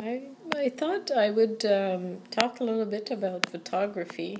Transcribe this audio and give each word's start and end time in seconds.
I 0.00 0.28
I 0.56 0.70
thought 0.70 1.10
I 1.10 1.30
would 1.30 1.64
um, 1.66 2.18
talk 2.30 2.60
a 2.60 2.64
little 2.64 2.86
bit 2.86 3.10
about 3.10 3.50
photography. 3.50 4.38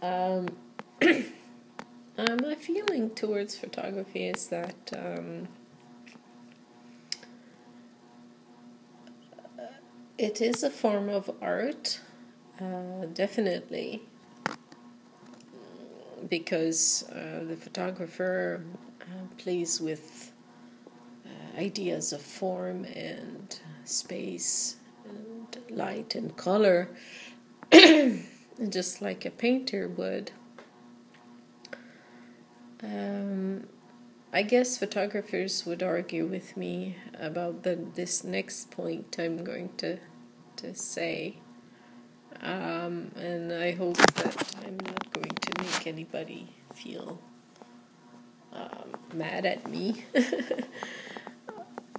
Um, 0.00 0.48
uh, 1.02 2.36
my 2.40 2.54
feeling 2.54 3.10
towards 3.10 3.56
photography 3.56 4.26
is 4.26 4.46
that 4.48 4.92
um, 4.96 5.48
it 10.18 10.40
is 10.40 10.62
a 10.62 10.70
form 10.70 11.08
of 11.08 11.28
art, 11.40 12.00
uh, 12.60 13.06
definitely, 13.12 14.02
because 16.28 17.04
uh, 17.10 17.42
the 17.44 17.56
photographer 17.56 18.62
uh, 19.00 19.34
plays 19.36 19.80
with 19.80 20.30
uh, 20.30 20.41
ideas 21.56 22.12
of 22.12 22.22
form 22.22 22.84
and 22.84 23.58
space 23.84 24.76
and 25.08 25.58
light 25.70 26.14
and 26.14 26.36
color, 26.36 26.88
just 28.68 29.02
like 29.02 29.24
a 29.24 29.30
painter 29.30 29.88
would. 29.88 30.30
Um, 32.82 33.66
I 34.32 34.42
guess 34.42 34.78
photographers 34.78 35.66
would 35.66 35.82
argue 35.82 36.26
with 36.26 36.56
me 36.56 36.96
about 37.18 37.62
the 37.62 37.78
this 37.94 38.24
next 38.24 38.70
point 38.70 39.16
I'm 39.18 39.44
going 39.44 39.70
to 39.76 39.98
to 40.56 40.74
say, 40.74 41.36
um, 42.40 43.10
and 43.16 43.52
I 43.52 43.72
hope 43.72 43.96
that 43.96 44.56
I'm 44.64 44.78
not 44.78 45.12
going 45.12 45.34
to 45.34 45.62
make 45.62 45.86
anybody 45.86 46.48
feel 46.74 47.20
um, 48.52 48.94
mad 49.12 49.46
at 49.46 49.70
me. 49.70 50.04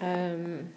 um, 0.00 0.70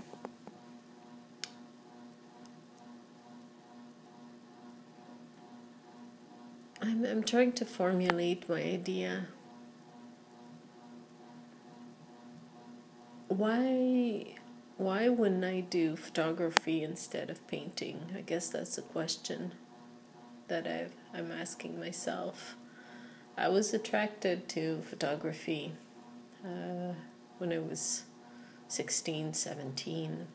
I'm, 6.81 7.05
I'm 7.05 7.23
trying 7.23 7.53
to 7.53 7.65
formulate 7.65 8.49
my 8.49 8.61
idea. 8.61 9.27
Why 13.27 14.35
why 14.81 15.09
wouldn't 15.09 15.45
I 15.45 15.59
do 15.59 15.95
photography 15.95 16.81
instead 16.81 17.29
of 17.29 17.45
painting? 17.45 18.15
I 18.17 18.21
guess 18.21 18.49
that's 18.49 18.79
a 18.79 18.81
question 18.81 19.51
that 20.47 20.65
I've, 20.65 20.93
I'm 21.13 21.31
asking 21.31 21.79
myself. 21.79 22.55
I 23.37 23.47
was 23.47 23.75
attracted 23.75 24.49
to 24.49 24.81
photography 24.81 25.73
uh, 26.43 26.93
when 27.37 27.53
I 27.53 27.59
was 27.59 28.05
16, 28.71 29.33
17. 29.33 30.27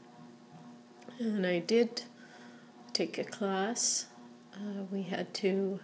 And 1.19 1.47
I 1.47 1.59
did 1.59 2.03
take 2.93 3.17
a 3.17 3.25
class. 3.25 4.07
Uh, 4.55 4.83
we 4.91 5.05
had 5.05 5.33
to 5.35 5.81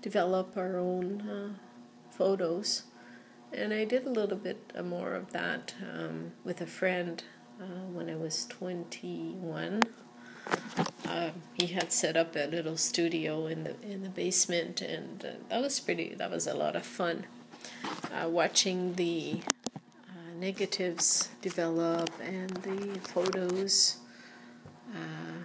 develop 0.00 0.56
our 0.56 0.78
own 0.78 1.20
uh, 1.20 1.48
photos. 2.10 2.84
And 3.52 3.74
I 3.74 3.84
did 3.84 4.06
a 4.06 4.10
little 4.10 4.38
bit 4.38 4.72
more 4.82 5.12
of 5.12 5.32
that 5.32 5.74
um, 5.82 6.32
with 6.42 6.62
a 6.62 6.66
friend 6.66 7.22
uh, 7.60 7.84
when 7.92 8.08
I 8.08 8.16
was 8.16 8.46
21. 8.46 9.82
Uh, 11.06 11.30
he 11.52 11.66
had 11.66 11.92
set 11.92 12.16
up 12.16 12.34
a 12.34 12.46
little 12.46 12.78
studio 12.78 13.46
in 13.46 13.64
the 13.64 13.80
in 13.82 14.02
the 14.02 14.08
basement, 14.08 14.80
and 14.82 15.24
uh, 15.24 15.28
that 15.48 15.62
was 15.62 15.80
pretty. 15.80 16.14
That 16.14 16.30
was 16.30 16.46
a 16.46 16.54
lot 16.54 16.76
of 16.76 16.84
fun. 16.84 17.26
Uh, 18.12 18.28
watching 18.28 18.94
the 18.94 19.40
negatives 20.44 21.30
develop 21.40 22.10
and 22.20 22.50
the 22.68 23.00
photos 23.00 23.96
uh, 24.94 25.38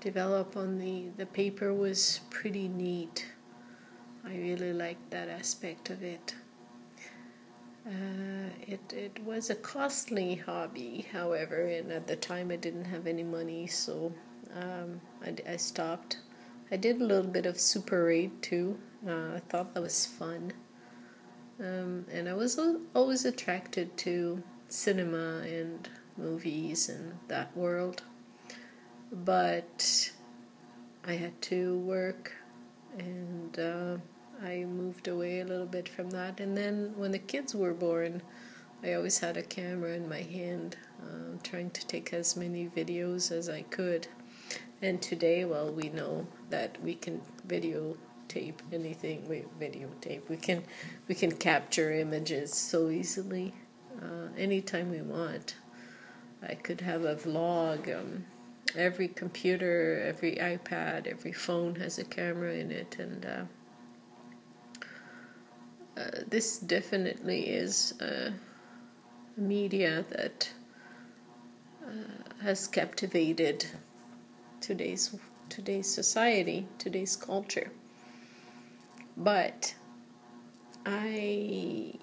develop 0.00 0.56
on 0.56 0.78
the 0.78 0.96
the 1.16 1.26
paper 1.26 1.72
was 1.72 2.20
pretty 2.28 2.66
neat. 2.66 3.24
I 4.24 4.34
really 4.48 4.72
liked 4.72 5.06
that 5.12 5.28
aspect 5.28 5.90
of 5.90 6.02
it. 6.02 6.34
Uh, 7.86 8.48
it 8.74 8.84
it 9.06 9.14
was 9.30 9.48
a 9.48 9.54
costly 9.54 10.34
hobby, 10.34 11.06
however, 11.12 11.60
and 11.78 11.92
at 11.92 12.08
the 12.08 12.16
time 12.16 12.50
I 12.50 12.56
didn't 12.56 12.86
have 12.86 13.06
any 13.06 13.26
money, 13.38 13.68
so 13.68 14.12
um, 14.62 15.00
I, 15.24 15.30
I 15.54 15.56
stopped. 15.56 16.18
I 16.72 16.76
did 16.76 17.00
a 17.00 17.04
little 17.04 17.30
bit 17.38 17.46
of 17.46 17.60
Super 17.60 18.10
8 18.10 18.42
too. 18.42 18.76
Uh, 19.06 19.36
I 19.38 19.40
thought 19.48 19.72
that 19.74 19.82
was 19.82 20.04
fun. 20.04 20.52
Um, 21.58 22.04
and 22.12 22.28
I 22.28 22.34
was 22.34 22.58
always 22.94 23.24
attracted 23.24 23.96
to 23.98 24.42
cinema 24.68 25.40
and 25.40 25.88
movies 26.18 26.88
and 26.88 27.14
that 27.28 27.56
world. 27.56 28.02
But 29.12 30.12
I 31.06 31.14
had 31.14 31.40
to 31.42 31.78
work 31.78 32.32
and 32.98 33.58
uh, 33.58 33.96
I 34.42 34.64
moved 34.64 35.08
away 35.08 35.40
a 35.40 35.44
little 35.44 35.66
bit 35.66 35.88
from 35.88 36.10
that. 36.10 36.40
And 36.40 36.56
then 36.56 36.92
when 36.96 37.12
the 37.12 37.18
kids 37.18 37.54
were 37.54 37.74
born, 37.74 38.22
I 38.82 38.94
always 38.94 39.18
had 39.18 39.36
a 39.36 39.42
camera 39.42 39.94
in 39.94 40.08
my 40.08 40.20
hand, 40.20 40.76
uh, 41.02 41.38
trying 41.42 41.70
to 41.70 41.86
take 41.86 42.12
as 42.12 42.36
many 42.36 42.68
videos 42.68 43.32
as 43.32 43.48
I 43.48 43.62
could. 43.62 44.06
And 44.82 45.00
today, 45.00 45.44
well, 45.44 45.72
we 45.72 45.88
know 45.88 46.26
that 46.50 46.82
we 46.82 46.94
can 46.94 47.22
videotape 48.28 48.54
anything. 48.72 49.28
We 49.28 49.44
videotape. 49.60 50.28
We 50.28 50.36
can 50.36 50.64
we 51.08 51.14
can 51.14 51.32
capture 51.32 51.92
images 51.92 52.52
so 52.54 52.90
easily, 52.90 53.54
uh, 54.00 54.28
anytime 54.36 54.90
we 54.90 55.02
want. 55.02 55.56
I 56.42 56.54
could 56.54 56.80
have 56.80 57.04
a 57.04 57.16
vlog. 57.16 57.94
Um, 57.94 58.24
every 58.76 59.08
computer, 59.08 60.02
every 60.06 60.36
iPad, 60.36 61.06
every 61.06 61.32
phone 61.32 61.76
has 61.76 61.98
a 61.98 62.04
camera 62.04 62.54
in 62.54 62.70
it, 62.70 62.96
and 62.98 63.26
uh, 63.26 63.44
uh, 66.00 66.10
this 66.28 66.58
definitely 66.58 67.48
is 67.48 67.94
a 68.00 68.32
media 69.36 70.04
that 70.10 70.50
uh, 71.84 72.42
has 72.42 72.66
captivated 72.66 73.66
today's 74.60 75.14
today's 75.48 75.88
society, 75.88 76.66
today's 76.78 77.14
culture. 77.16 77.70
But 79.16 79.74
I 80.84 81.94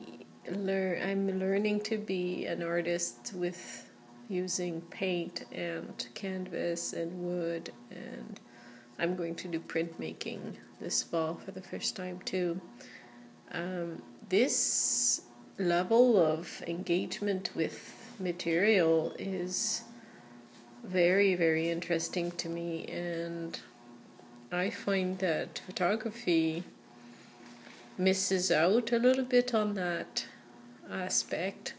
learn 0.49 1.01
I'm 1.01 1.39
learning 1.39 1.81
to 1.81 1.97
be 1.97 2.45
an 2.45 2.63
artist 2.63 3.33
with 3.35 3.89
using 4.29 4.81
paint 4.81 5.45
and 5.51 6.07
canvas 6.15 6.93
and 6.93 7.11
wood 7.21 7.71
and 7.91 8.39
I'm 8.99 9.15
going 9.15 9.35
to 9.35 9.47
do 9.47 9.59
printmaking 9.59 10.55
this 10.79 11.03
fall 11.03 11.35
for 11.35 11.51
the 11.51 11.61
first 11.61 11.95
time 11.95 12.19
too. 12.25 12.59
Um, 13.51 14.01
this 14.29 15.21
level 15.57 16.17
of 16.17 16.63
engagement 16.67 17.51
with 17.55 18.15
material 18.19 19.13
is 19.17 19.83
very, 20.83 21.35
very 21.35 21.69
interesting 21.69 22.31
to 22.31 22.49
me, 22.49 22.85
and 22.85 23.59
I 24.51 24.69
find 24.69 25.17
that 25.19 25.61
photography 25.65 26.63
misses 27.97 28.51
out 28.51 28.91
a 28.91 28.99
little 28.99 29.25
bit 29.25 29.53
on 29.53 29.73
that 29.75 30.25
aspect. 30.89 31.73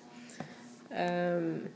Um, 0.95 1.69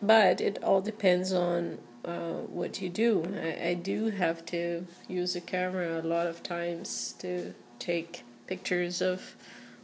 but 0.00 0.40
it 0.40 0.62
all 0.62 0.80
depends 0.80 1.32
on 1.32 1.78
uh, 2.04 2.40
what 2.48 2.80
you 2.80 2.88
do. 2.88 3.24
I, 3.36 3.68
I 3.68 3.74
do 3.74 4.10
have 4.10 4.44
to 4.46 4.86
use 5.08 5.36
a 5.36 5.40
camera 5.40 6.00
a 6.00 6.02
lot 6.02 6.26
of 6.26 6.42
times 6.42 7.14
to 7.20 7.54
take 7.78 8.24
pictures 8.46 9.00
of 9.00 9.36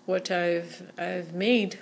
what 0.06 0.30
I've 0.30 0.90
I've 0.98 1.32
made. 1.32 1.78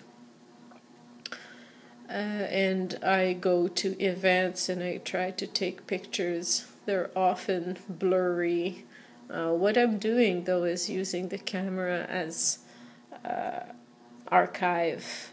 Uh, 2.09 2.13
and 2.13 2.99
I 3.03 3.33
go 3.33 3.67
to 3.67 4.01
events 4.01 4.69
and 4.69 4.83
I 4.83 4.99
try 4.99 5.33
to 5.33 5.47
take 5.47 5.87
pictures. 5.87 6.67
They're 6.85 7.11
often 7.17 7.79
blurry. 7.89 8.85
Uh, 9.29 9.51
what 9.51 9.77
I'm 9.77 9.99
doing 9.99 10.45
though 10.45 10.65
is 10.65 10.89
using 10.89 11.29
the 11.29 11.39
camera 11.39 12.07
as 12.09 12.61
uh, 13.25 13.61
archive, 14.29 15.33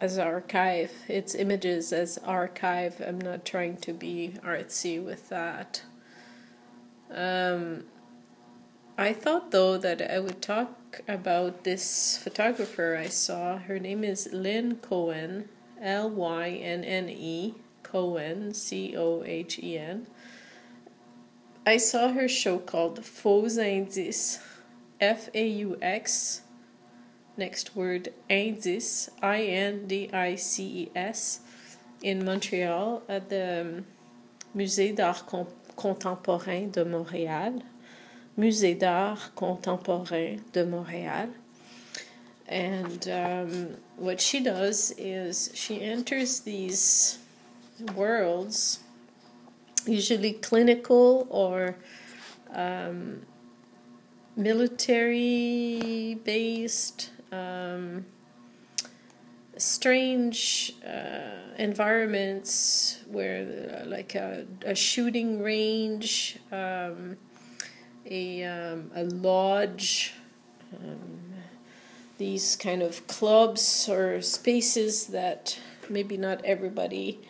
as 0.00 0.18
archive. 0.18 0.92
It's 1.08 1.34
images 1.34 1.92
as 1.92 2.18
archive. 2.18 3.00
I'm 3.00 3.20
not 3.20 3.44
trying 3.44 3.78
to 3.78 3.92
be 3.92 4.34
artsy 4.44 5.02
with 5.02 5.28
that. 5.30 5.82
Um, 7.10 7.84
I 8.98 9.12
thought 9.14 9.50
though 9.50 9.78
that 9.78 10.02
I 10.02 10.18
would 10.18 10.42
talk 10.42 11.00
about 11.08 11.64
this 11.64 12.18
photographer 12.18 12.96
I 12.96 13.08
saw. 13.08 13.58
Her 13.58 13.78
name 13.78 14.04
is 14.04 14.28
Lynne 14.32 14.76
Cohen, 14.76 15.48
L 15.80 16.10
Y 16.10 16.50
N 16.50 16.84
N 16.84 17.08
E, 17.08 17.54
Cohen, 17.82 18.52
C 18.52 18.94
O 18.96 19.22
H 19.24 19.58
E 19.58 19.78
N. 19.78 20.06
I 21.64 21.76
saw 21.76 22.12
her 22.12 22.28
show 22.28 22.58
called 22.58 23.04
Faux 23.04 23.56
Indices, 23.56 24.40
F 25.00 25.28
A 25.34 25.46
U 25.46 25.78
X, 25.80 26.42
next 27.36 27.76
word, 27.76 28.12
Indices, 28.28 29.10
I 29.22 29.42
N 29.42 29.86
D 29.86 30.10
I 30.12 30.34
C 30.36 30.64
E 30.64 30.90
S. 30.94 31.40
in 32.02 32.24
Montreal 32.24 33.02
at 33.08 33.28
the 33.28 33.84
Musée 34.56 34.94
d'Art 34.94 35.26
Contemporain 35.76 36.70
de 36.70 36.84
Montréal. 36.84 37.62
Musée 38.36 38.78
d'Art 38.78 39.34
Contemporain 39.34 40.40
de 40.52 40.64
Montréal. 40.64 41.28
And 42.48 43.08
um, 43.08 43.76
what 43.96 44.20
she 44.20 44.40
does 44.40 44.92
is 44.98 45.50
she 45.54 45.80
enters 45.80 46.40
these 46.40 47.18
worlds, 47.94 48.80
usually 49.86 50.34
clinical 50.34 51.26
or 51.30 51.76
um, 52.54 53.22
military 54.36 56.18
based, 56.24 57.10
um, 57.30 58.04
strange 59.56 60.74
uh, 60.86 61.54
environments 61.58 63.00
where, 63.08 63.82
uh, 63.82 63.88
like 63.88 64.14
a, 64.14 64.46
a, 64.64 64.74
shooting 64.74 65.42
range, 65.42 66.38
um, 66.50 67.16
a, 68.06 68.42
um, 68.44 68.90
a 68.94 69.04
lodge, 69.04 70.14
um, 70.74 71.20
these 72.18 72.56
kind 72.56 72.82
of 72.82 73.06
clubs 73.06 73.88
or 73.88 74.22
spaces 74.22 75.06
that 75.08 75.58
maybe 75.88 76.16
not 76.16 76.44
everybody 76.44 77.20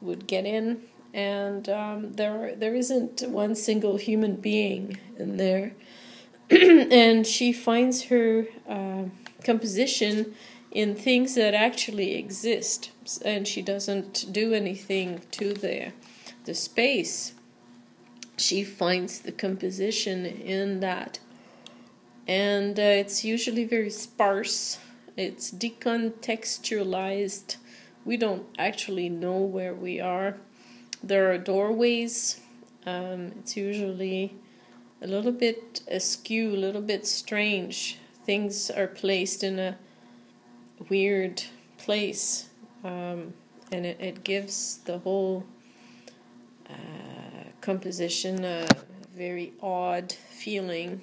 would 0.00 0.26
get 0.26 0.44
in. 0.44 0.82
And 1.12 1.68
um, 1.68 2.14
there, 2.14 2.54
there 2.54 2.74
isn't 2.74 3.22
one 3.28 3.54
single 3.54 3.96
human 3.96 4.36
being 4.36 4.98
in 5.18 5.36
there. 5.36 5.72
and 6.50 7.26
she 7.26 7.52
finds 7.52 8.04
her 8.04 8.46
uh, 8.68 9.04
composition 9.44 10.34
in 10.70 10.94
things 10.94 11.34
that 11.34 11.54
actually 11.54 12.14
exist, 12.14 12.90
and 13.24 13.46
she 13.46 13.62
doesn't 13.62 14.32
do 14.32 14.52
anything 14.52 15.20
to 15.32 15.52
the 15.52 15.92
the 16.44 16.54
space. 16.54 17.34
She 18.36 18.62
finds 18.64 19.20
the 19.20 19.32
composition 19.32 20.26
in 20.26 20.80
that, 20.80 21.20
and 22.26 22.78
uh, 22.78 22.82
it's 22.82 23.24
usually 23.24 23.64
very 23.64 23.90
sparse. 23.90 24.78
It's 25.16 25.50
decontextualized. 25.50 27.56
We 28.04 28.16
don't 28.16 28.46
actually 28.58 29.08
know 29.08 29.38
where 29.38 29.74
we 29.74 30.00
are. 30.00 30.36
There 31.02 31.32
are 31.32 31.38
doorways. 31.38 32.40
Um, 32.84 33.32
it's 33.38 33.56
usually 33.56 34.34
a 35.00 35.06
little 35.06 35.32
bit 35.32 35.80
askew, 35.88 36.50
a 36.50 36.56
little 36.56 36.82
bit 36.82 37.06
strange. 37.06 37.98
Things 38.24 38.70
are 38.70 38.86
placed 38.86 39.42
in 39.42 39.58
a 39.58 39.78
weird 40.88 41.42
place, 41.78 42.50
um, 42.84 43.32
and 43.72 43.86
it, 43.86 43.98
it 44.00 44.24
gives 44.24 44.78
the 44.84 44.98
whole 44.98 45.44
uh, 46.68 47.44
composition 47.60 48.44
a 48.44 48.66
very 49.16 49.52
odd 49.62 50.12
feeling. 50.12 51.00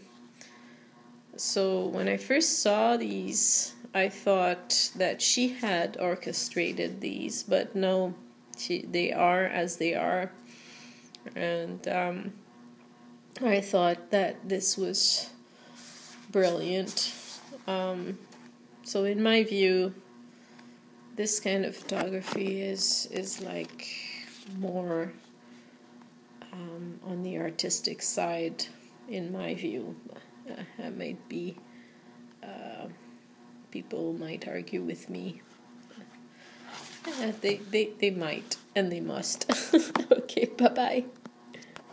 So 1.36 1.88
when 1.88 2.08
I 2.08 2.18
first 2.18 2.62
saw 2.62 2.98
these, 2.98 3.74
I 3.94 4.10
thought 4.10 4.92
that 4.96 5.22
she 5.22 5.50
had 5.50 5.98
orchestrated 6.00 7.02
these, 7.02 7.44
but 7.44 7.76
no, 7.76 8.14
she, 8.58 8.86
they 8.86 9.12
are 9.14 9.46
as 9.46 9.78
they 9.78 9.94
are. 9.94 10.32
And 11.36 11.88
um, 11.88 12.34
I 13.42 13.62
thought 13.62 14.12
that 14.12 14.48
this 14.48 14.78
was 14.78 15.30
brilliant. 16.32 17.14
Um, 17.68 18.18
so, 18.84 19.04
in 19.04 19.22
my 19.22 19.44
view, 19.44 19.94
this 21.16 21.40
kind 21.40 21.66
of 21.66 21.76
photography 21.76 22.62
is 22.62 23.08
is 23.12 23.42
like 23.42 23.88
more 24.58 25.12
um, 26.54 27.00
on 27.06 27.24
the 27.24 27.38
artistic 27.38 28.02
side, 28.02 28.66
in 29.10 29.32
my 29.32 29.54
view. 29.56 29.96
Uh, 30.50 30.64
that 30.78 30.98
might 30.98 31.28
be. 31.28 31.58
Uh, 32.42 32.88
people 33.72 34.14
might 34.14 34.48
argue 34.48 34.82
with 34.82 35.10
me. 35.10 35.42
They, 37.42 37.58
they, 37.58 37.90
they 38.00 38.10
might 38.12 38.58
and 38.76 38.92
they 38.92 39.00
must. 39.00 39.50
okay, 40.12 40.46
bye 40.58 40.70
bye. 40.70 41.06